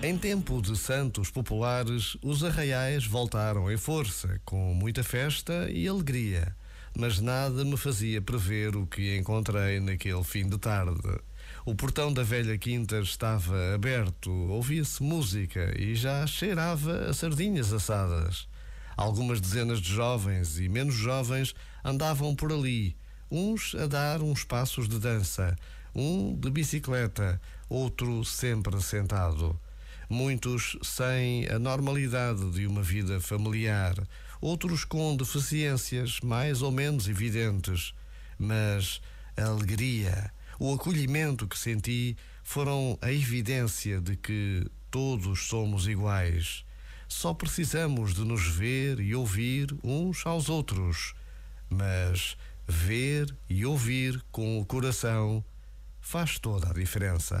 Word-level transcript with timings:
Em 0.00 0.16
tempo 0.16 0.62
de 0.62 0.78
santos 0.78 1.28
populares, 1.28 2.16
os 2.22 2.44
arraiais 2.44 3.04
voltaram 3.04 3.68
em 3.68 3.76
força, 3.76 4.40
com 4.44 4.72
muita 4.72 5.02
festa 5.02 5.68
e 5.68 5.88
alegria. 5.88 6.54
Mas 6.96 7.18
nada 7.18 7.64
me 7.64 7.76
fazia 7.76 8.22
prever 8.22 8.76
o 8.76 8.86
que 8.86 9.18
encontrei 9.18 9.80
naquele 9.80 10.22
fim 10.22 10.48
de 10.48 10.56
tarde. 10.56 11.18
O 11.66 11.74
portão 11.74 12.12
da 12.12 12.22
velha 12.22 12.56
quinta 12.56 13.00
estava 13.00 13.74
aberto, 13.74 14.30
ouvia-se 14.30 15.02
música 15.02 15.74
e 15.76 15.96
já 15.96 16.24
cheirava 16.28 17.06
a 17.10 17.12
sardinhas 17.12 17.72
assadas. 17.72 18.46
Algumas 18.96 19.40
dezenas 19.40 19.80
de 19.80 19.92
jovens 19.92 20.60
e 20.60 20.68
menos 20.68 20.94
jovens 20.94 21.56
andavam 21.84 22.36
por 22.36 22.52
ali, 22.52 22.96
uns 23.28 23.74
a 23.74 23.88
dar 23.88 24.22
uns 24.22 24.44
passos 24.44 24.88
de 24.88 25.00
dança, 25.00 25.56
um 25.92 26.38
de 26.38 26.50
bicicleta, 26.50 27.40
outro 27.68 28.24
sempre 28.24 28.80
sentado 28.80 29.58
muitos 30.08 30.76
sem 30.82 31.46
a 31.48 31.58
normalidade 31.58 32.50
de 32.50 32.66
uma 32.66 32.82
vida 32.82 33.20
familiar, 33.20 33.94
outros 34.40 34.84
com 34.84 35.16
deficiências 35.16 36.20
mais 36.20 36.62
ou 36.62 36.70
menos 36.70 37.08
evidentes, 37.08 37.92
mas 38.38 39.00
a 39.36 39.44
alegria, 39.44 40.32
o 40.58 40.72
acolhimento 40.72 41.46
que 41.46 41.58
senti 41.58 42.16
foram 42.42 42.98
a 43.02 43.12
evidência 43.12 44.00
de 44.00 44.16
que 44.16 44.66
todos 44.90 45.46
somos 45.46 45.86
iguais. 45.86 46.64
Só 47.08 47.32
precisamos 47.32 48.14
de 48.14 48.24
nos 48.24 48.46
ver 48.46 49.00
e 49.00 49.14
ouvir 49.14 49.74
uns 49.82 50.24
aos 50.26 50.48
outros. 50.48 51.14
Mas 51.70 52.36
ver 52.66 53.34
e 53.48 53.64
ouvir 53.64 54.22
com 54.30 54.58
o 54.60 54.64
coração 54.64 55.44
faz 56.00 56.38
toda 56.38 56.70
a 56.70 56.72
diferença. 56.72 57.40